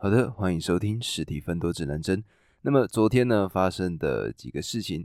[0.00, 2.22] 好的，欢迎收听实体分多指南针。
[2.62, 5.04] 那么昨天呢发生的几个事情，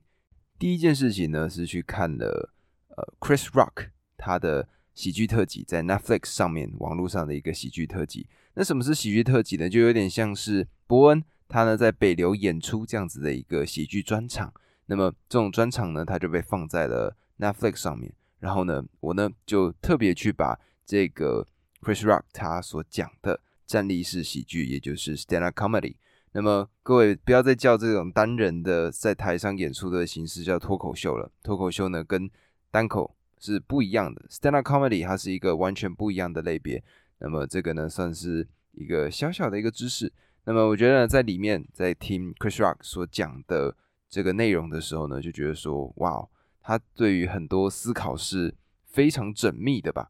[0.60, 2.54] 第一件事情呢是去看了
[2.90, 8.28] 呃 Chris Rock 他的喜剧特辑，在 Netflix 上面网络上的一个喜剧特辑。
[8.54, 9.68] 那什么是喜剧特辑呢？
[9.68, 14.54] 就有点像是伯恩他呢在北流演出这样子的一个喜剧专场。
[14.86, 18.14] 那么这种专场呢，它就被放在了 Netflix 上面。
[18.38, 21.48] 然后呢，我呢就特别去把这个
[21.82, 23.40] Chris Rock 他所讲的。
[23.66, 25.96] 站立式喜剧，也就是 stand up comedy。
[26.34, 31.32] 那么各位不要再叫这种单人的在台上演出的形式叫脱口秀了。
[31.44, 32.30] 脱口秀呢跟
[32.72, 36.84] 单口是不一样的，stand up comedy 它是一个完全不一样的类别。
[37.20, 40.12] 那么这个呢算是一个小小的一个知识。
[40.46, 43.76] 那么我觉得在里面在听 Chris Rock 所讲的
[44.10, 46.28] 这个内容的时候呢，就觉得说哇，
[46.62, 48.56] 他对于很多思考是
[48.88, 50.10] 非常缜密的吧。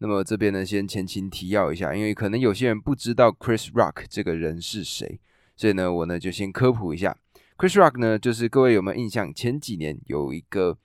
[0.00, 5.18] 那么这边呢，先前情提要一下，因为可能有些人不知道 Chris Rock 这个人是谁，
[5.56, 7.16] 所以呢，我呢就先科普一下。
[7.56, 9.34] Chris Rock 呢，就是各位有没有印象？
[9.34, 10.78] 前几年有一个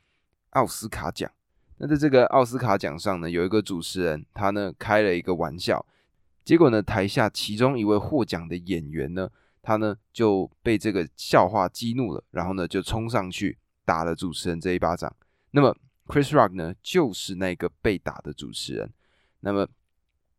[0.49, 1.29] 奥斯卡奖，
[1.77, 5.85] 那在这个奥斯卡奖上呢，有一个主持人，他呢开了一个玩笑，
[6.43, 9.29] 结果呢，台下其中一位获奖的演员呢，
[9.61, 15.15] 他呢就被这个笑话激怒了，然后呢就冲上去打了主持人这一巴掌。
[15.51, 18.89] 那么 Chris Rock 呢，就是那个被打的主持人。
[19.45, 19.67] 那么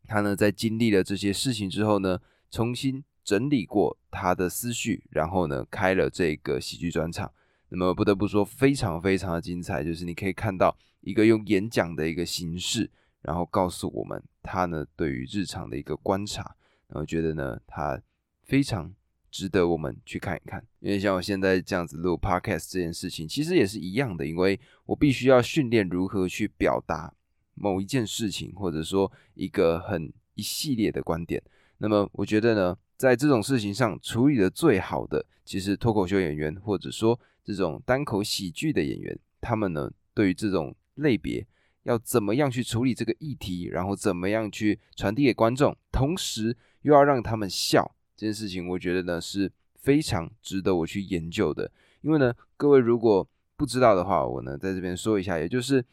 [0.06, 2.18] 他呢，在经历了这些事情之后呢，
[2.50, 7.30] 重新整理过他的思绪，然后呢，开了这个喜剧专场。
[7.68, 16.56] 那么不得不说，非常非常的精彩，就是你可以看到一个用演讲的一个形式，然后告诉我们他呢对于日常的一个观察。
[16.88, 18.00] 然后觉得呢，他
[18.44, 18.90] 非常
[19.30, 20.64] 值得我们去看一看。
[20.80, 27.12] 因为像我现在这样子录 podcast 这件事情，其实也是一样的，因为我必须要训练如何去表达。
[27.54, 31.42] 某一件事情，或者说一个很一系列的观点，
[31.78, 41.46] 那么我觉得呢，在这种事情上处理的最好的，其实脱口秀演员，或者说这种单口喜剧的演员，他们呢，对于这种类别
[41.84, 51.70] 要怎么样去处理这个议题，然后怎么样去传递给观众，同时又要让他们笑，这件事情，我觉得呢是非常值得我去研究的。
[52.00, 55.84] 因为呢，各位如果不知道的话，我呢在这边说一下，也就是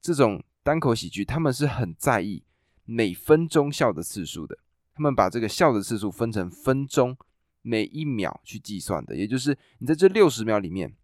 [0.00, 0.42] 这种。
[0.66, 2.42] 单口喜剧，他们是很在意
[2.84, 4.58] 每分钟笑的次数的。
[4.92, 7.16] 他们把这个笑的次数分成分钟，
[7.62, 9.14] 每一秒去计算的。
[9.14, 10.96] 也就是你在这六十秒里面，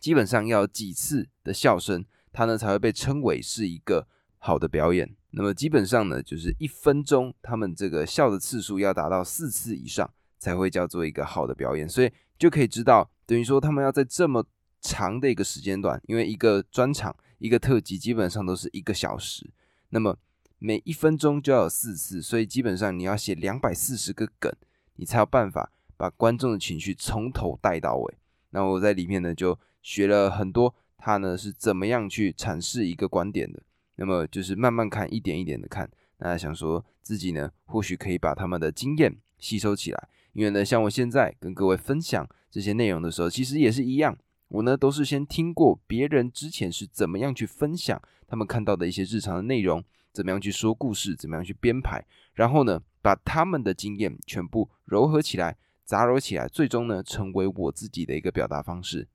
[0.00, 4.08] 基本上要几次的笑声，它呢才会被称为是一个
[4.38, 5.14] 好的表演。
[5.32, 11.86] 那么基本上呢，就是一分钟，他们这个笑的次数要达到四次以上，才会叫做一个好的表演。
[11.86, 14.46] 所以就可以知道，等于说他们要在这么
[14.80, 17.14] 长的一个时间段，因为一个专场。
[17.38, 19.50] 一个特辑基本上都是一个小时，
[19.90, 20.18] 那么
[20.58, 24.52] 每一分钟就要有四次，所以基本上你要写两百四十个梗，
[24.96, 28.14] 你才有办法把观众的情绪从头带到尾。
[28.50, 33.62] 那我在里面呢就学了很多，他呢是怎么样去阐释一个观点的。
[33.96, 35.90] 那么就是慢慢看，一点一点的看。
[36.18, 44.16] 那想说自己呢，或许可以把他们的经验吸收起来，因为呢，像我现在跟各位分享这些内容的时候，其实也是一样。
[44.48, 59.08] 我呢都是先听过别人之前是怎么样去分享他们看到的一些日常的内容，怎么样去说故事，怎么样去编排，然后呢把他们的经验全部糅合起来，杂糅起来，最终呢成为我自己的一个表达方式。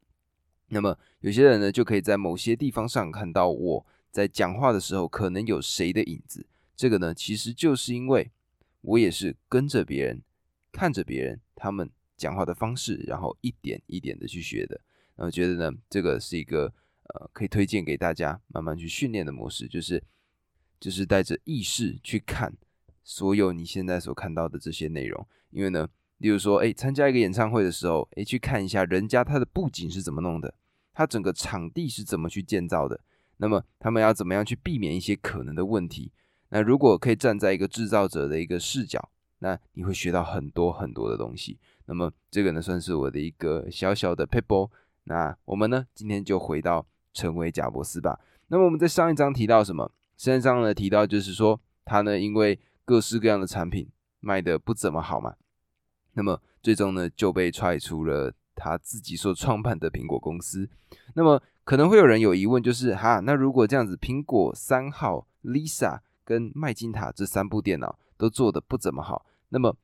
[0.67, 8.31] 那么有些人呢就可以在某些地方上看到我在讲话的时候可能有谁的影子，这个呢其实就是因为
[8.81, 10.21] 我也是跟着别人，
[10.71, 14.79] 看着别人他们讲话的方式，然后一点一点的去学的。
[15.25, 16.73] 我觉得呢，这个是一个
[17.13, 20.01] 呃，可以推荐给大家慢慢去训练的模式，就是
[20.79, 22.51] 就是带着意识去看
[23.03, 25.27] 所有你现在所看到的这些内容。
[25.51, 25.87] 因为呢，
[26.17, 30.53] 例如说，哎，参加一个演唱会的时候，哎，去看一下人家他的布景是怎么弄的，
[30.93, 32.99] 他整个场地是怎么去建造的，
[33.37, 36.11] 那么他们要怎么样去避免一些可能的问题？
[36.49, 41.59] 那如果可以站在一个制造者的一个视角，那你会学到很多很多的东西。
[41.85, 44.69] 那么这个呢，算是我的一个小小的 paper。
[45.05, 45.85] 那我们呢？
[45.93, 48.19] 今天就回到成为贾伯斯吧。
[48.47, 49.91] 那么我们在上一章提到什么？
[50.17, 53.89] 上一章呢提到就是说，他呢因为各式各样的产品
[54.19, 55.35] 卖的不怎么好嘛，
[56.13, 60.69] 那么最终呢就被踹出了他自己所创办的苹果公司。
[61.15, 69.75] 那么可能会有人有疑问，就是哈，那如果这样子，苹果三号、Lisa 跟麦金塔这三部电脑都做的不怎么好，那么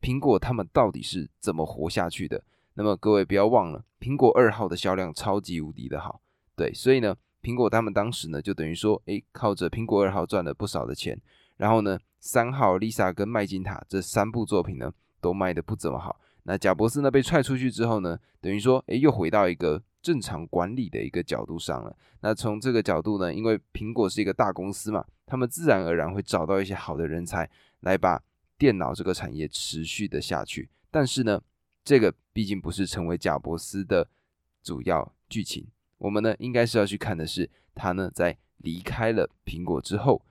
[0.00, 2.42] 苹果他们到底是怎么活下去的？
[2.74, 6.20] 那么各位不要忘了，苹果二号的销量超级无敌的好，
[6.56, 11.20] 对，所以呢，苹果他们当时呢就等于说，诶，靠着苹果二号赚了不少的钱，
[11.56, 16.18] 然后呢，三号、Lisa 跟麦金塔这三部作品呢，都卖的不怎么好。
[16.44, 21.96] 那贾伯斯呢被踹出去之后呢，等于说，诶，又回到一个正常管理的一个角度上了。
[22.20, 27.48] 那从这个角度呢，因为苹果是一个大公司嘛，他们自然而然会找到一些好的人才
[27.80, 28.20] 来把
[28.58, 30.68] 电脑这个产业持续的下去。
[30.90, 31.40] 但是呢，
[31.84, 34.08] 这个毕竟不是成为贾伯斯的
[34.62, 35.66] 主要剧情。
[35.98, 40.24] 我们呢，应该是要去看的是他呢在离开了苹果之后。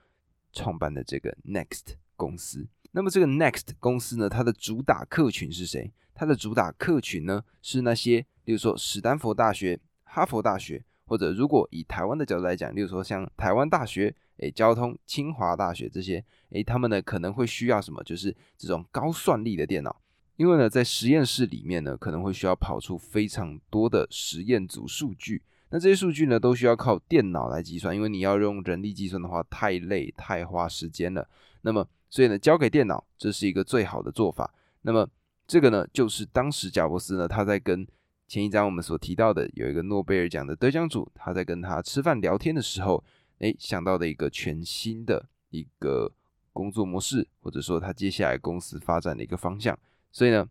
[0.54, 5.90] 创办的这个 Next 公司，那么这个 Next 公司呢，它的主打客群是谁？
[6.12, 18.04] 它的主打客群呢，是那些，例如说史丹佛大学、哈佛大学，或者如果以台湾的角度来讲，例如说像台湾大学、诶交通、清华大学这些，诶他们呢可能会需要什么？
[18.04, 20.01] 就是这种高算力的电脑，
[20.36, 25.42] 因为呢在实验室里面呢，可能会需要跑出非常多的实验组数据。
[25.70, 31.26] 那这些数据呢，都需要靠电脑来计算，因为你要用人力计算的话，太累、太花时间了。
[31.62, 34.52] 那么，所以呢，交给电脑，这是一个最好的做法。
[34.82, 35.08] 那么，
[35.46, 37.86] 这个呢，就是当时贾伯斯呢，他在跟
[38.28, 43.02] 前一章我们所提到的有一个诺贝尔奖的得奖主，他在跟他吃饭聊天的时候，
[43.38, 46.12] 哎，想到的一个全新的一个
[46.52, 49.78] 工作模式，或者说他接下来公司发展的一个方向。
[50.12, 50.48] 所以呢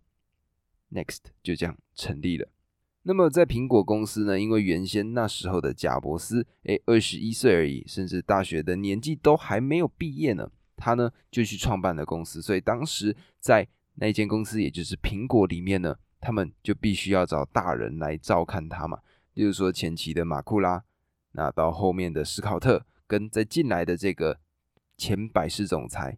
[0.92, 2.50] ，Next 就这样成立了。
[3.04, 12.42] 那么在苹果公司呢，因为原先那时候的贾伯斯，诶二十一岁而已，甚至大学的年纪都还没有毕业呢，他呢就去创办了公司。
[12.42, 19.00] 所以当时在那间公司，也就是苹果里面呢，他们就必须要找大人来照看他嘛。
[19.34, 20.84] 例如说前期的马库拉，
[21.32, 24.40] 那到后面的史考特，跟再进来的这个
[24.98, 26.18] 前百事总裁。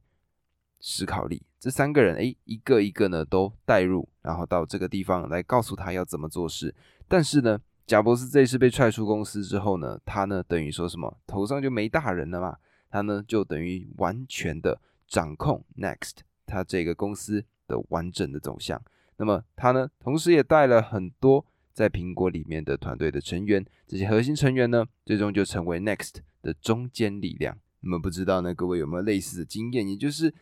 [0.81, 6.75] 史考利这三个人，哎，一个一个呢都带入，然后到这个地方来告诉他要怎么做事。
[7.07, 7.57] 但是呢，
[7.87, 12.57] 贾伯斯这次被踹出公司之后呢，他呢等于说什么头上就没大人了嘛，
[12.89, 18.83] 他呢就等于完全的掌控 Next 他这个公司的完整的走向。
[19.15, 27.57] 那么他呢，同时也带了很多在苹果里面的团队的成员，这些核心成员呢，最终就成为 Next 的中坚力量。
[27.79, 30.33] 那么不知道呢，各位有没有类似的经验，也就是。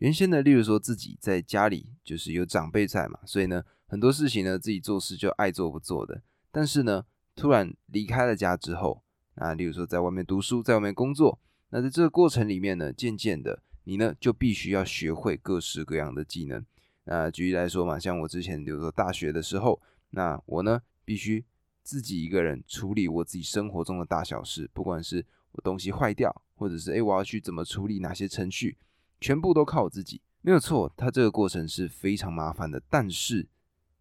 [0.00, 6.22] 原先呢，例如说自己在家里就是有长辈在嘛，所以呢，很多事情呢自己做事就爱做不做的。
[6.50, 7.04] 但是呢，
[7.36, 9.02] 突然离开了家之后，
[9.34, 11.38] 啊例如说在外面读书，在外面工作，
[11.68, 16.64] 那在这个过程里面呢，渐渐的你呢就必须要学会各式各样的技能。
[17.04, 19.82] 那举例来说嘛，像我之前比如说大学的时候，
[20.12, 21.44] 那我呢必须
[21.82, 28.78] 自己一个人处理我自己生活中的大小事，不管是我东西坏掉，或者是诶我要去怎么处理哪些程序。
[29.20, 30.92] 全部都靠我自己，没有错。
[30.96, 33.46] 它这个过程是非常麻烦的，但是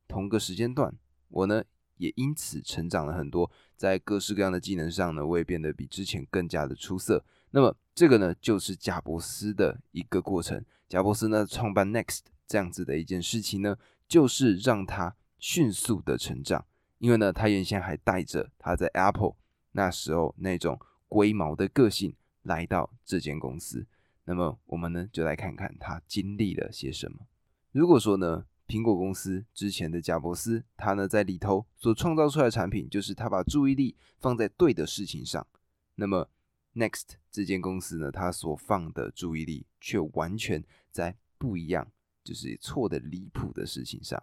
[0.07, 0.95] 同个时间段，
[1.27, 1.63] 我呢
[1.97, 7.23] 也因此成长了很多，在各式各样的技能上呢，我也变得比之前更加的出色。
[7.51, 10.63] 那么这个呢，就是贾伯斯的一个过程。
[10.87, 13.75] 贾伯斯呢创办 Next 这样子的一件事情呢，
[14.07, 16.65] 就是让他迅速的成长，
[16.99, 19.35] 因为呢，他原先还带着他在 Apple
[19.73, 23.85] 那时候那种龟毛的个性来到这间公司。
[24.29, 27.25] 那么我们呢，就来看看他经历了些什么。
[27.71, 35.47] 如果说呢，苹果公司之前的贾伯斯，他呢在里头所创造出来产品，就是他把注意力放在对的事情上。
[35.95, 36.29] 那么
[36.75, 41.91] Next 这间公司呢，他所放的注意力却完全在不一样，
[42.23, 44.21] 就是错的离谱的事情上。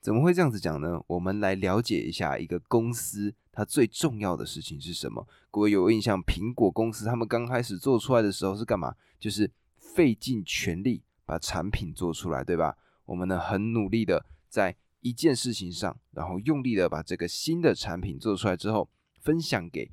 [0.00, 1.00] 怎么会这样子讲呢？
[1.06, 5.26] 我们来了解一下一个公司它最重要的事情是什么。
[5.50, 8.96] 各位有印象，苹果公司他们刚开始做出来的时候是干嘛？
[9.20, 12.76] 就是费尽全力把产品做出来，对吧？
[13.04, 19.92] 我们呢很努力的在一件事情上，然后用力的把这个新的产品做出来之后，分享给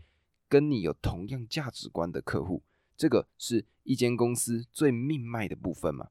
[0.49, 2.63] 跟你有同样价值观的客户。
[2.97, 6.09] 这个是一间公司最命脉的部分嘛。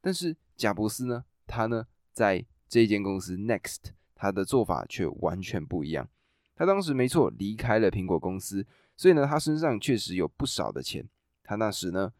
[0.00, 3.78] 但是贾伯斯呢，他呢在这间公司 Next，
[4.14, 6.08] 他的做法却完全不一样。
[6.54, 8.66] 他当时没错离开了苹果公司，
[8.96, 11.08] 所以呢，他身上确实有不少的钱。
[11.42, 12.12] 他那时呢，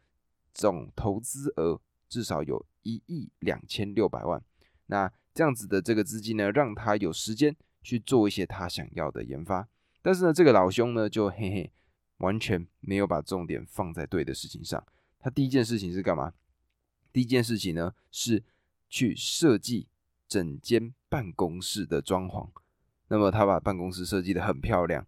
[0.53, 4.43] 总投资额至少有一亿两千六百万。
[4.87, 9.67] 那这样子的这个资金呢，让他有时间去做一些他想要的研发。
[10.01, 11.71] 但是呢，这个老兄呢，就嘿嘿，
[12.17, 14.83] 完全没有把重点放在对的事情上。
[15.19, 16.33] 他第一件事情是干嘛？
[17.11, 18.43] 第一件事情呢，是
[18.89, 19.87] 去设计。
[20.25, 22.49] 整间办公室的装潢，
[23.07, 25.05] 那么他把办公室设计的很漂亮，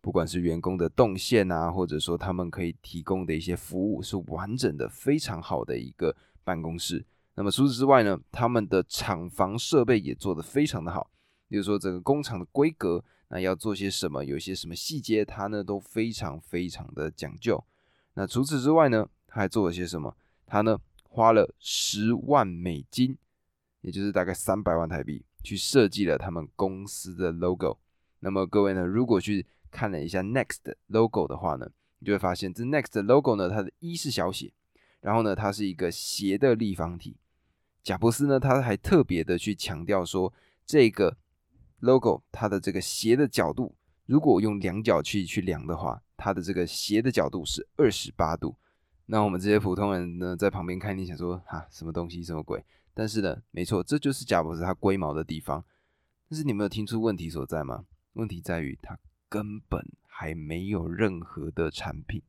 [0.00, 6.14] 不管是员工的动线啊，或者说他们可以提供的一些服务是完整的，非常好的一个
[6.44, 7.04] 办公室。
[7.34, 11.10] 那么除此之外呢，他们的厂房设备也做得非常的好，
[11.48, 17.64] 比如说整个工厂的规格，那要做些什么，有些什么细节，他呢都非常非常的讲究。
[18.14, 20.16] 那除此之外呢，他还做了些什么？
[20.46, 20.78] 他呢？
[21.10, 23.16] 花了十万美金，
[23.80, 27.78] 也就是大概三百万台币，去设计了他们公司的 logo。
[28.20, 34.52] 那么各位呢，如果去看了一下 Next logo 的话呢，你就会发现这 Next logo 呢，它的一是小写，
[35.00, 37.16] 然后呢，它是一个斜的立方体。
[37.82, 40.30] 贾伯斯呢，他还特别的去强调说，
[40.66, 41.16] 这个
[41.80, 48.56] logo 它的这个斜的角度，如果用量角去去量的话，它的这个斜的角度是二十八度。
[49.06, 52.62] 那我们这些普通人呢，在旁边看，你想说哈，什么东西，什么鬼？
[52.98, 55.64] 但是呢，没错，这就是贾博士他龟毛的地方。
[56.28, 57.84] 但是你没有听出问题所在吗？
[58.14, 62.20] 问题在于他根本还没有任何的产品，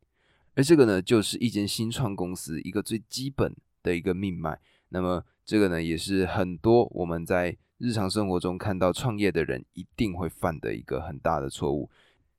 [0.53, 4.59] 而这个呢，就是一间新创公司一个最基本的一个命脉。
[4.89, 11.89] 那么这个呢，也是很多我们在日常生活中看到创业的人一定会犯的一个很大的错误，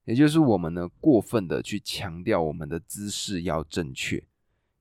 [0.04, 4.22] 也就是我们呢过分的去强调我们的姿势要正确。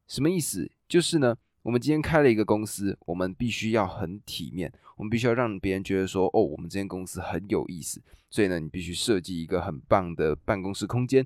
[0.08, 0.70] 什么意思？
[0.88, 1.36] 就是呢，
[1.70, 8.02] 我们今天开了一个公司，我们必须要很体面，我们必须要让别人觉得说，哦，我们这间公司很有意思。
[8.32, 11.24] 所以呢，你必须设计一个很棒的办公室空间，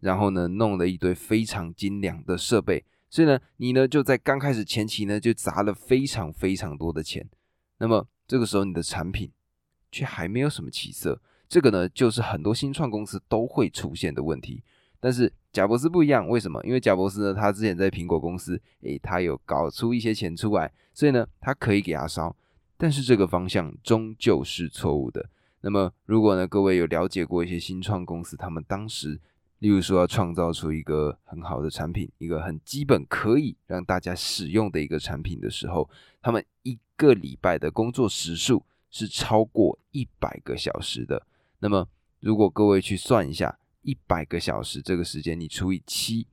[0.00, 2.84] 然后呢，弄了一堆非常精良的设备。
[3.08, 7.26] 所以呢，你呢就在刚开始前期呢就砸了非常非常多的钱。
[7.78, 9.32] 那么这个时候，你的产品
[9.90, 11.18] 却还没有什么起色。
[11.48, 14.62] 这个呢，就是很多新创公司都会出现的问题。
[15.00, 16.62] 但是贾博士不一样，为什么？
[16.62, 22.36] 因为贾博士呢，他之前在苹果公司，诶，他有搞出一些钱出来，所以呢，他可以给他烧。
[22.76, 25.28] 但是这个方向终究是错误的。
[25.62, 29.20] 那么，如果呢，各位有了解过一些新创公司，他们当时，
[29.58, 35.90] 例如说要创造出一个很好的产品，一个很基本可以让大家使用的一个产品的时候，
[36.22, 41.26] 他们一个礼拜的工作时数是超过一百个小时的。
[41.58, 41.88] 那么，
[42.20, 43.58] 如果各位去算一下。
[43.82, 46.26] 一百个小时这个时间你除以七，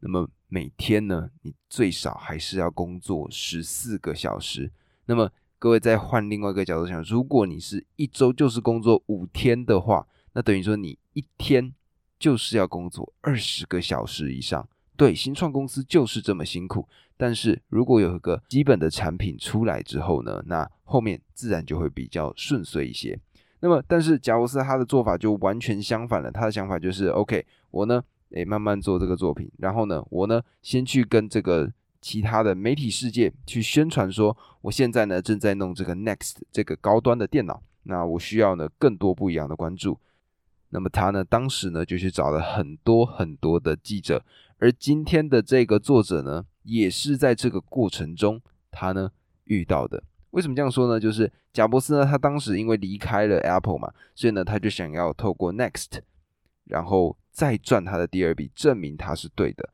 [0.00, 4.70] 那么每天呢，你最少还是要工作十四个小时。
[5.06, 11.74] 那么各位再换另外一个角度想，如果你是一周就是工作五天的话，那等于说你一天
[12.18, 14.68] 就是要工作二十个小时以上。
[14.96, 16.86] 对，新创公司就是这么辛苦。
[17.16, 23.18] 但是如果有一个基本的产品出来之后呢，那后面自然就会比较顺遂一些。
[23.64, 26.32] 那么，但是贾伯斯他的做法就完全相反了。
[26.32, 28.02] 他的想法就是，OK，我呢，
[28.32, 39.96] 诶，慢慢做这个作品，然后呢，我呢，先去跟这个其他的媒体世界去宣传说，我现在呢正在弄这个 Next 这个高端的电脑，那我需要呢更多不一样的关注。
[40.70, 44.24] 那么他呢，当时呢就去找了很多很多的记者，
[44.58, 48.40] 而今天的这个作者呢，也是在这个过程中
[48.72, 49.12] 他呢
[49.44, 50.02] 遇到的。
[50.32, 51.00] 为什么这样说呢？
[51.00, 56.00] 就是贾伯斯呢，他当时因为离开了 Apple 嘛，所以呢，他就想要透过 Next，
[56.64, 59.70] 然后再赚他的第二笔，证明他是对的。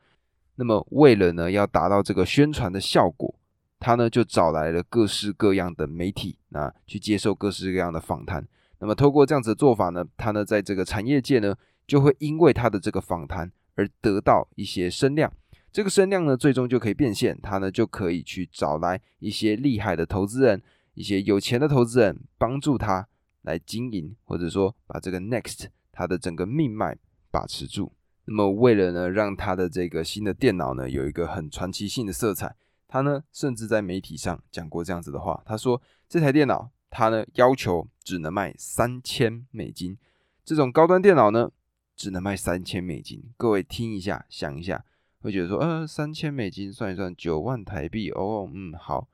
[0.57, 3.35] 那么为了呢，要达到这个宣传的效果，
[3.81, 8.47] 他呢就找来了各式各样的媒体，那去接受各式各样的访谈。
[8.81, 15.33] 那么透过这样子的做法呢，他呢在这个产业界呢，就会因为他的这个访谈而得到一些声量。
[15.71, 20.63] 这个声量呢，最终就可以变现，他呢就可以去找来一些厉害的投资人，
[20.95, 23.07] 一些有钱的投资人，帮助他
[23.43, 26.97] 来经营，或者说把这个 Next 它的整个命脉
[27.31, 27.93] 把持住。
[28.25, 32.57] 那么为了呢，让他的这个新的电脑呢有一个很传奇性的色彩，
[32.89, 39.97] 他呢甚至在媒体上讲过这样子的话，他说这台电脑他呢要求只能卖三千美金，
[40.45, 41.51] 这种高端电脑呢
[41.95, 43.23] 只能卖三千美金。
[43.37, 44.85] 各位听一下，想一下。
[45.21, 49.09] 会觉得说，呃，三千美金算一算，九万台币哦，嗯，好。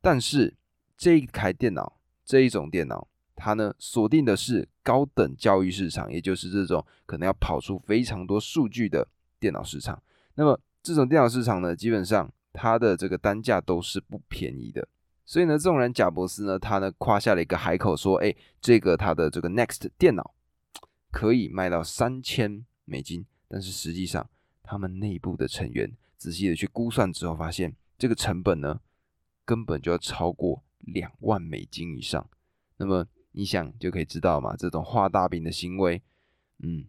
[0.00, 0.54] 但是
[0.96, 9.06] 这一台电脑，这一种电脑，它呢锁定的是高等教育市场，也就是这种可能要跑出非常多数据的
[9.38, 10.02] 电脑市场。
[10.34, 14.86] 那么这种电脑市场呢，基本上它的这个单价都是不便宜的。
[15.24, 20.34] 所以呢，纵然贾伯斯呢，他呢夸下了一个海口，说，哎，这个他的这个 Next 电脑
[21.10, 24.28] 可以卖到三千美金，但是实际上。
[24.66, 28.80] 他们内部的成员仔细的去估算之后，发现这个成本呢，
[29.44, 32.28] 根本就要超过两万美金以上。
[32.78, 36.02] 那么你想就可以知道嘛，这种画大饼的行为，
[36.58, 36.84] 嗯，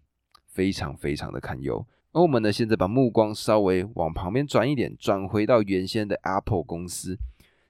[0.48, 1.86] 非常非常的堪忧。
[2.14, 7.18] 而我们呢，现在把目光稍微往旁边转一点，转回到原先的 Apple 公司。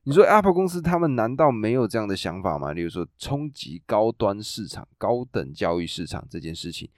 [0.04, 2.72] 你说 Apple 公司他们难道没有这样的想法吗？
[2.72, 6.90] 例如说冲击高端市场、高等教育市场这件事情，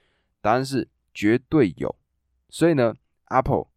[0.41, 1.95] 答案是绝对有。
[2.49, 2.93] 所以呢
[3.25, 3.67] ，Apple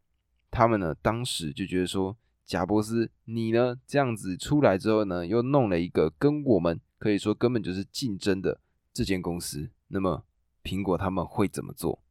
[0.50, 8.60] 他们呢，当时就觉得说，贾伯斯，你呢这样子出来之后呢，又弄了一个跟我们可以说根本就是竞争的
[8.92, 10.24] 这间公司，那么
[10.64, 12.02] 苹果他们会怎么做？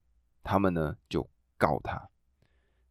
[0.43, 2.09] 他们呢就告他。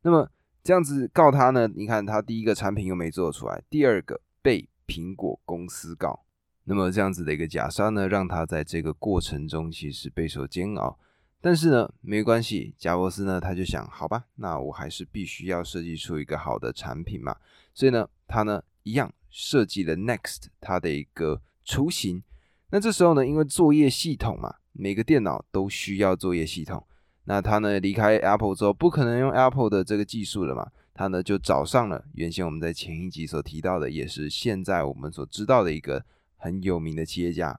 [0.02, 0.30] 那么
[0.62, 1.68] 这样子告他呢？
[1.68, 6.24] 你看他第一个产品又没做出来，第二个被苹果公司告。
[6.64, 10.98] 那么这样子的一个假杀呢，让他在这个过程中其实备受煎熬。
[11.40, 17.36] 但是呢，没关系，贾伯斯呢他就想，好吧，那我还是必须要设计出一个好的产品嘛。
[17.72, 22.22] 所以呢，他呢一样设计了 Next 它的一个雏形。
[22.70, 26.86] 那这时候呢，因为作业系统嘛，每个电脑都需要作业系统。
[27.24, 30.70] 那他呢离开 Apple 之后，不可能用 Apple 的这个技术了嘛？
[30.92, 36.04] 他呢就找上了原先我们在前一集所提到的，也是现在我们所知道的一个
[36.36, 37.58] 很有名的企业家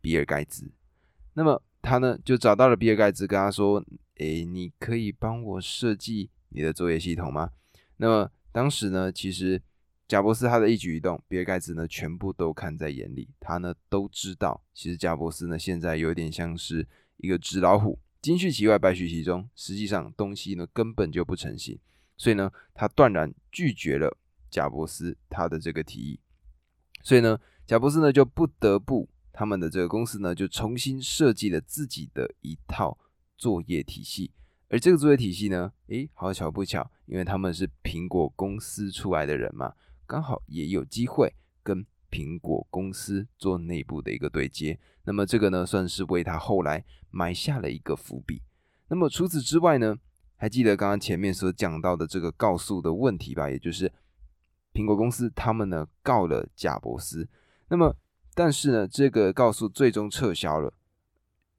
[0.00, 0.70] 比尔盖茨。
[1.34, 3.84] 那么他呢就找到了比尔盖茨，跟他说
[4.18, 7.50] ：“诶，你可以帮我设计你的作业系统吗？”
[7.98, 9.62] 那么当时呢，其实
[10.06, 16.86] 贾伯斯他的一举一动，比尔盖茨呢全部都看在眼里，他呢都知道，其实贾伯斯呢现在有点像是
[17.18, 17.98] 一个纸老虎。
[18.20, 19.48] 金絮其外，败絮其中。
[19.54, 21.78] 实际上，东西呢根本就不成型，
[22.16, 24.18] 所以呢，他断然拒绝了
[24.50, 26.18] 贾伯斯他的这个提议。
[27.02, 29.08] 所以呢，贾伯斯呢就不得不
[29.38, 32.98] 他们的这个公司呢就重新设计了自己的一套
[33.36, 34.32] 作业体系。
[34.68, 39.74] 而这个作业体系呢，诶，好巧不巧，因为他们是苹果公司出来的人嘛，
[40.08, 41.86] 刚好也有机会跟。
[42.10, 48.40] 苹果公司做内部的一个对接，那么这个呢，算是为他后来埋下了一个伏笔。
[48.88, 49.94] 那么除此之外呢，
[50.34, 53.50] 还记得刚刚前面所讲到的这个告诉的问题吧？
[53.50, 53.92] 也就是
[54.72, 57.28] 苹果公司他们呢告了贾伯斯，
[57.68, 57.94] 那么
[58.38, 60.72] 但是呢，这个告诉最终撤销了，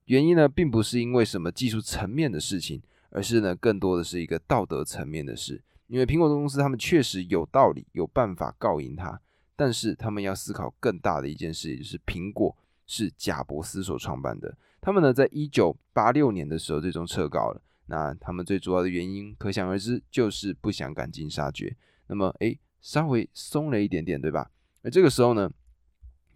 [0.06, 5.62] 原因呢，并不是因为什么技术层面的事情，而是呢，更多的是一个道德层面的事。
[5.88, 9.20] 因为苹果公司他们确实有道理，有办法告赢他。
[9.58, 12.56] 但是他们要思考更大的一件事，就是苹果
[12.88, 14.58] 是贾伯斯所创办的。
[14.80, 17.62] 他们呢，在一九八六年的时候最终撤稿了。
[17.88, 21.76] 那他们最主要的原因可想而知，就是不想赶尽杀绝。
[22.08, 24.50] 那么，诶，稍微松了一点点，对吧？
[24.82, 25.52] 而这个时候呢，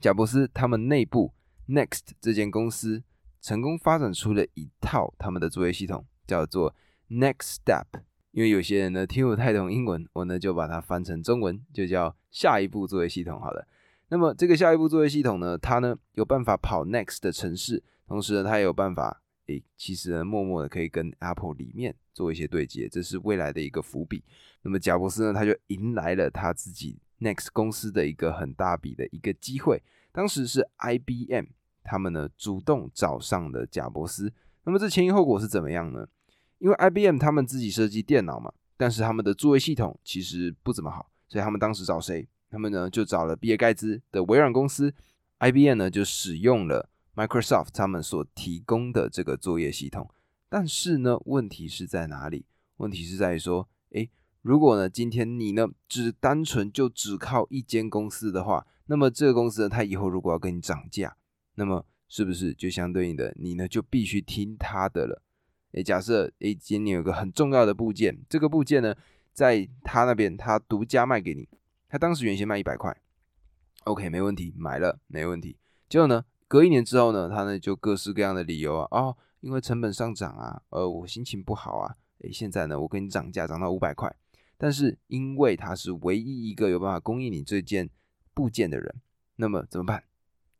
[0.03, 1.33] 贾伯斯他们内部
[1.69, 3.03] Next 这间公司
[3.39, 6.75] 成功发展出了一套他们的作业系统，叫做
[7.09, 7.85] Next Step。
[8.31, 13.39] 因为有些人呢听不太懂英文，我呢就把它翻成中文，就叫下一步作业系统。
[13.39, 13.66] 好了，
[14.09, 24.25] 那么这个下一步作业系统呢，它呢有办法跑 Next 的城市，同时呢它也有办法，诶，其实呢默默的可以跟 Apple 里面做一些对接，这是未来的一个伏笔。
[24.63, 29.81] 那么贾伯斯呢他就迎来了他自己 Next 公司的一个很大笔的一个机会，
[30.12, 31.46] 当时是 IBM
[31.83, 34.33] 他们呢主动找上了贾伯斯。
[34.66, 36.07] 那么这前因后果是怎么样呢？
[36.59, 42.27] 因为 IBM 他们自己设计电脑嘛，但是他们的作业系统其实不怎么好，所以他们当时找谁？
[42.50, 44.94] 他们呢就找了比尔盖茨的微软公司
[45.40, 50.09] ，IBM 呢就使用了 Microsoft 他们所提供的这个作业系统。
[50.48, 52.46] 但是呢，问题是在哪里？
[52.77, 54.09] 问题是在于说，诶，
[54.44, 61.16] 如果呢今天你呢只单纯就只靠一间公司的话，那么这个公司呢，它以后如果要跟你涨价，
[61.56, 65.22] 那么是不是就相对应的你呢就必须听它的了？
[65.72, 68.94] 诶，假设诶，今天有个很重要的部件，这个部件呢，
[69.32, 71.48] 在他那边他独家卖给你，
[71.88, 72.96] 他当时原先卖一百块
[73.86, 75.58] ，OK，没问题，买了没问题。
[75.88, 84.14] 结果呢，隔一年之后呢，他呢就各式各样的理由啊，哦，因为成本上涨啊，呃，我心情不好啊，诶，现在呢，我给你涨价，涨到五百块，
[84.63, 87.89] 但是因为他是唯一一个有办法供应你这件
[88.33, 88.95] 部件的人，
[89.35, 90.05] 那么怎么办？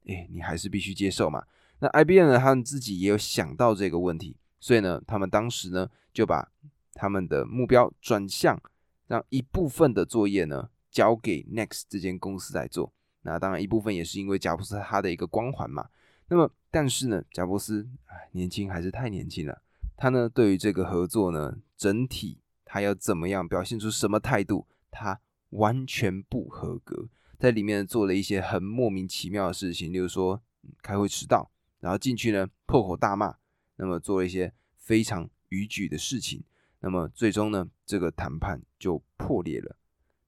[0.08, 1.46] 诶，你还是必须接受嘛。
[1.80, 4.36] 那 IBM 呢，他们自己也有想到这个问题。
[4.60, 6.52] 所以呢，他们当时呢就把
[6.94, 8.62] 他们的目标转向，
[9.08, 12.92] 让一部分的作业呢交给 Next 这间公司来做。
[13.22, 15.88] 那当然一部分也是因为贾布斯他的一个光环嘛。
[16.28, 17.88] 那么，但是呢，贾布斯
[18.34, 19.62] 年轻还是太年轻了。
[19.96, 22.40] 他呢对于这个合作呢整体
[22.74, 27.08] 他要怎么样表现出什么态度，他完全不合格，
[27.38, 30.42] 在里面做了一些很莫名其妙的事情，例如说
[30.82, 33.36] 开会迟到，然后进去呢破口大骂。
[33.76, 36.44] 那么做了一些非常逾矩的事情，
[36.80, 39.78] 那么最终呢，这个谈判就破裂了。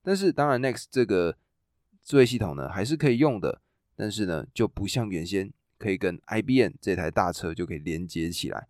[0.04, 1.36] 但是当然，Next 这个
[2.04, 3.60] 作业系统呢还是可以用的，
[3.96, 8.68] 但是呢就不像原先可以跟 IBM 这台大车就可以连接起来。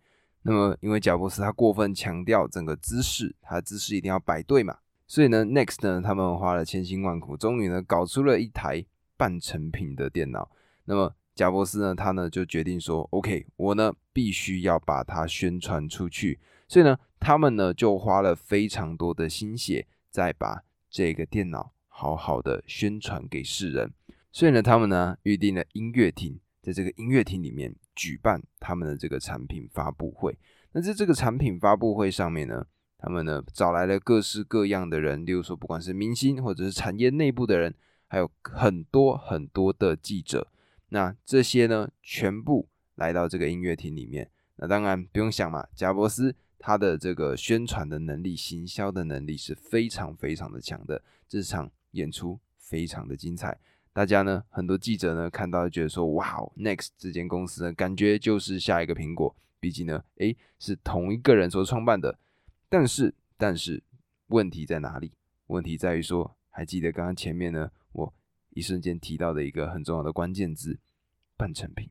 [0.47, 4.77] 那么因为贾伯斯他过分强调整个姿势，他的姿势一定要摆对嘛，
[5.07, 8.85] 所以呢，Next 呢他们花了千辛万苦，终于呢搞出了一台
[9.17, 10.51] 半成品的电脑。
[10.85, 23.91] 那么贾伯斯呢，他呢就决定说，OK，我呢必须要把它宣传出去，所以呢，他们呢就花了非常多的心血，在把这个电脑好好的宣传给世人。
[24.31, 30.35] 所以呢，他们呢预定了音乐厅，在这个音乐厅里面举办他们的这个产品发布会。
[30.71, 32.65] 那在这个产品发布会上面呢，
[32.97, 37.75] 他们呢找来了各式各样的人，例如说不管是明星或者是产业内部的人，
[38.07, 40.51] 还有很多很多的记者。
[40.89, 44.31] 那这些呢全部来到这个音乐厅里面。
[44.55, 51.03] 那当然不用想嘛，贾伯斯他的这个宣传的能力、行销的能力是非常非常的强的。
[51.27, 53.57] 这场演出非常的精彩，
[53.95, 62.19] 大家呢很多记者呢看到觉得说，哇，Next 这间公司呢感觉就是下一个苹果，毕竟呢，诶是同一个人所创办的。
[62.67, 63.81] 但是，但是
[64.27, 65.13] 问题在哪里？
[65.47, 68.13] 问题在于说，还记得刚刚前面呢，我
[68.49, 70.77] 一瞬间提到的一个很重要的关键字——
[71.37, 71.89] 半成品，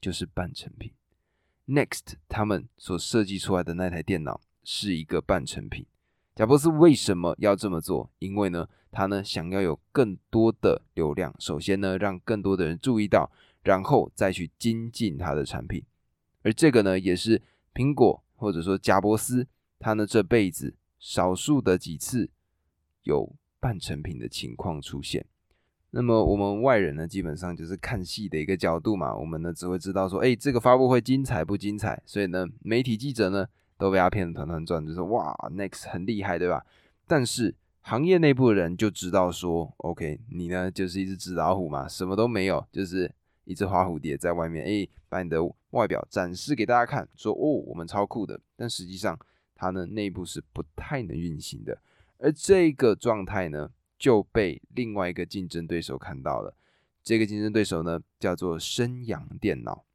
[0.00, 0.92] 就是半成品。
[1.66, 5.84] Next，他们所设计出来的那台电脑是一个半成品。
[6.36, 8.10] 贾伯斯为什么要这么做？
[8.18, 13.30] 因为呢，他呢想要有更多的流量，首先呢让更多的人注意到，
[13.62, 15.82] 然后再去精进他的产品。
[16.42, 17.40] 而这个呢，也是
[17.72, 19.46] 苹果或者说贾伯斯
[19.78, 22.28] 他呢这辈子少数的几次
[23.04, 25.24] 有半成品的情况出现。
[25.88, 29.16] 那么我们外人呢，基本上就是看戏的一个角度嘛。
[29.16, 32.02] 我们呢只会知道说，哎，这个发布会精彩不精彩？
[32.04, 33.46] 所以呢，媒体记者呢
[33.78, 36.64] 都被他骗得团团转，就说哇，Next 很厉害，对吧？
[37.06, 43.12] 但是行业内部的人就知道说，OK，你呢就是一只纸老虎嘛，什么都没有，就是
[43.44, 45.38] 一只花蝴蝶在外面，哎，把你的
[45.70, 48.40] 外表展示给大家看，说哦，我们超酷的。
[48.56, 49.18] 但实际上，
[49.54, 51.78] 它呢内部是不太能运行的，
[52.18, 53.70] 而这个状态呢。
[53.98, 56.54] 就被另外一个竞争对手看到了。
[57.02, 59.86] 这个竞争对手呢，叫做升阳电脑。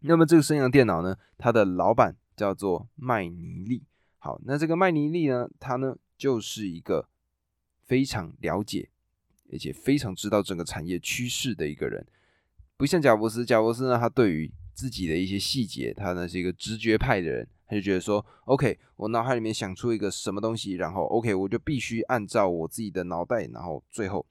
[0.00, 3.84] 那么这个升阳电脑呢，它的老板叫做麦尼利。
[4.18, 7.08] 好，那这个麦尼利呢，他呢就是一个
[7.84, 8.90] 非常了解，
[9.52, 12.04] 而且非常知道整个产业趋势的一个人。
[12.76, 17.46] 不像贾伯斯，贾伯斯呢，他对于自己的一些细节，他呢是一个直觉派的人。
[17.68, 24.26] 他就觉得说，OK，我脑海里面想出一个什么东西，然后 OK，我就必须按照我自己的脑袋，然后最后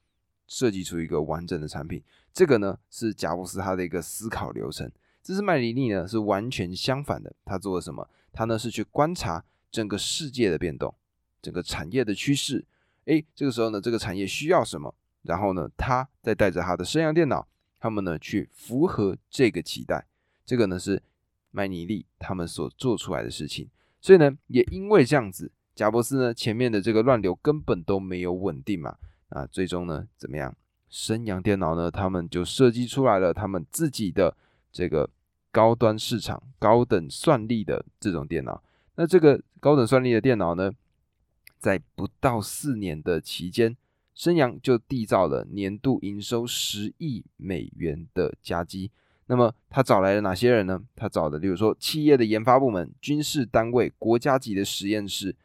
[0.47, 2.03] 设计出一个完整的产品。
[2.33, 4.91] 这个呢是贾布斯他的一个思考流程。
[5.23, 7.33] 这是麦尼利呢是完全相反的。
[7.45, 8.07] 他做了什么？
[8.31, 10.93] 他呢是去观察整个世界的变动，
[11.41, 12.65] 整个产业的趋势。
[13.05, 14.93] 诶，这个时候呢，这个产业需要什么？
[15.23, 17.47] 然后呢，他再带着他的升阳电脑，
[17.79, 20.05] 他们呢去符合这个期待。
[20.45, 21.01] 这个呢是。
[21.53, 23.67] 麦尼利他们所做出来的事情，
[23.99, 28.95] 所以呢，也因为这样子，贾伯斯呢前面的这个乱流根本都没有稳定嘛，
[29.27, 30.55] 啊，最终呢怎么样？
[30.89, 34.37] 升阳电脑呢，他们就设计出来了他们自己的
[34.71, 35.09] 这个
[35.51, 38.63] 高端市场、高等算力的这种电脑。
[38.95, 40.71] 那这个高等算力的电脑呢，
[41.57, 43.75] 在不到四年的期间，
[44.13, 48.91] 升阳就缔造了年度营收十亿美元的加机。
[49.27, 50.81] 那么他找来了哪些人呢？
[50.95, 55.35] 他找的，例如说企业的研发部门、军事单位、国家级的实验室。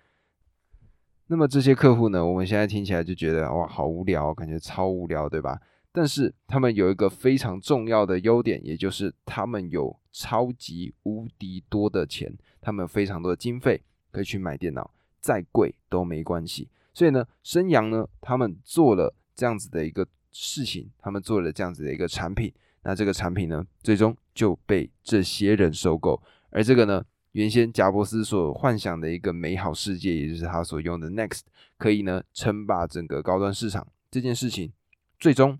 [1.29, 5.61] 那么这些客户呢，我们现在听起来就觉得哇，好无聊，感觉超无聊，对吧？
[5.97, 12.31] 但是他们有一个非常重要的优点，也就是他们有超级无敌多的钱，
[12.61, 16.69] 他们有非常多的经费可以去买电脑，再贵都没关系。
[16.93, 22.53] 所以呢，升阳呢，他们做了这样子的一个事情，他们做了这样子的一个产品。
[22.83, 26.23] 那这个产品呢，最终就被这些人收购。
[26.51, 31.41] 而这个呢，原先贾伯斯所幻想的一个美好世界，也就是他所用的 Next，
[31.79, 34.71] 可以呢称霸整个高端市场这件事情，
[35.19, 35.59] 最终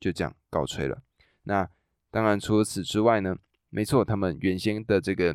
[0.00, 1.02] 就这样告吹了。
[1.44, 1.68] 那
[2.10, 3.36] 当然，除此之外呢，
[3.70, 5.34] 没错，他们原先的这个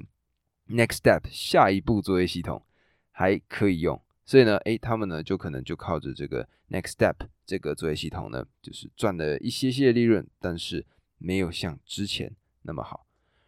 [0.68, 2.64] Next Step 下一步作业系统
[3.12, 10.86] 还可以用，所以呢，诶，他们呢就可能就靠着这个 Next Step 这个作业系统呢，就是赚了一些些利润，但是。
[11.24, 13.06] 没有像之前那么好，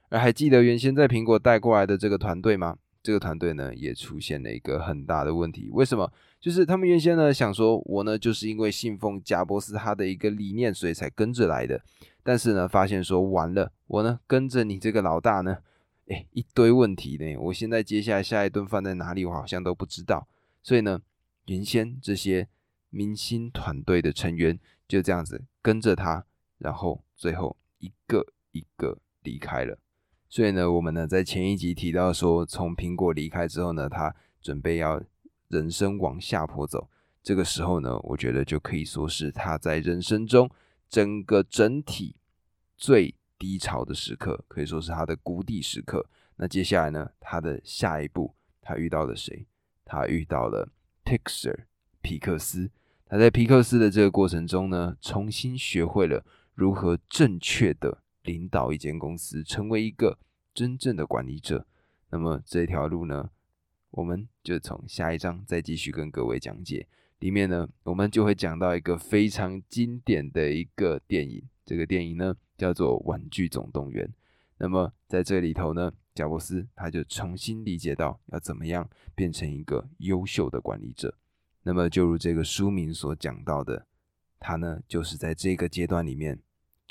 [0.09, 2.77] 而还记得原先在苹果带过来的这个团队吗？
[3.03, 5.69] 这个团队呢也出现了一个很大的问题。
[5.71, 6.11] 为什么？
[6.39, 11.83] 就是他们原先呢想说，我呢就是因为信奉贾伯斯他的一个理念，所以才跟着来的。
[12.23, 15.57] 但是呢，发现说完了，我呢跟着你这个老大呢，
[16.07, 17.37] 哎，一堆问题呢。
[17.37, 20.27] 我现在接下来下一顿饭在哪里，我好像都不知道。
[20.63, 21.01] 所以呢，
[21.45, 22.47] 原先这些
[22.89, 26.25] 明星团队的成员就这样子跟着他，
[26.57, 27.57] 然后最后。
[27.79, 29.77] 一个一个离开了，
[30.33, 34.99] 所以呢，我们呢在前一集提到说，从苹果离开之后呢，他准备要
[35.49, 36.89] 人生往下坡走。
[37.21, 40.49] 这个时候呢，我觉得就可以说是他在人生中
[40.89, 42.15] 整个整体
[42.75, 46.03] 最低潮的时刻，可以说是他的谷底时刻。
[46.37, 49.45] 那接下来呢，他的下一步，他遇到了谁？
[49.85, 50.67] 他遇到了
[51.05, 51.65] Pixar
[52.01, 52.71] 皮克斯。
[53.05, 56.25] 他在皮克斯的这个过程中呢，重新学会了。
[56.55, 60.17] 如何正确的领导一间公司，成为一个
[60.53, 61.65] 真正的管理者？
[62.09, 63.29] 那么这条路呢，
[63.91, 66.87] 我们就从下一章再继续跟各位讲解。
[67.19, 74.05] 里面呢，我们就会讲到一个非常经典的一个电影，这个电影呢叫做《玩具总动员》。
[74.57, 81.17] 那么在这里头呢，贾伯斯他就重新理解到要怎么样变成一个优秀的管理者。
[81.63, 83.87] 那么就如这个书名所讲到的，
[84.39, 86.39] 他呢就是在这个阶段里面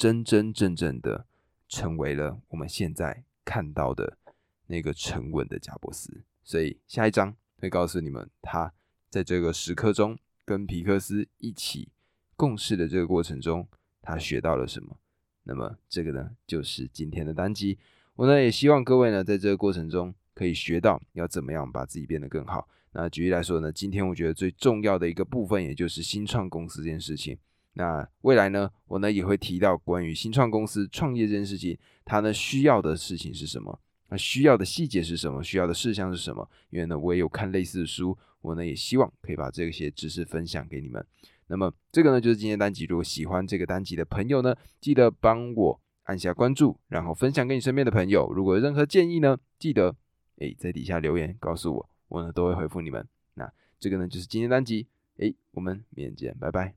[0.02, 1.26] 真真正正的
[1.68, 4.18] 成为了我们现在看到的
[4.66, 6.24] 那个沉稳的贾伯斯。
[6.42, 8.72] 所以下一章会告诉你们他。
[9.08, 11.90] 在这个时刻中，跟皮克斯一起
[12.34, 13.68] 共事的这个过程中，
[14.00, 14.98] 他学到了什么？
[15.44, 17.78] 那么这个呢，就是今天的单集。
[18.16, 22.68] 我呢也希望各位呢，在这个过程中可以学到要怎么样把自己变得更好。
[22.90, 27.38] 那举例来说呢，今天我觉得最重要的一个部分，也就是新创公司这件事情。
[27.74, 33.78] 那未来呢，我呢也会提到关于新创公司创业这件事情，它呢需要的事情是什么？
[34.08, 35.42] 那需要的细节是什么？
[35.42, 36.46] 需要的事项是什么？
[36.70, 38.16] 因为呢，我也有看类似的书。
[38.42, 41.04] 我呢也希望可以把这些知识分享给你们。
[41.46, 42.84] 那么这个呢就是今天单集。
[42.86, 48.32] 如果喜欢这个单集的朋友呢，记得帮我按下关注，然后分享给你身边的朋友。
[48.32, 49.94] 如果有任何建议呢，记得
[50.38, 53.06] 诶在底下留言告诉我，我呢都会回复你们。
[53.34, 56.70] 那这个呢就是今天单集，诶，我们明天见，拜拜。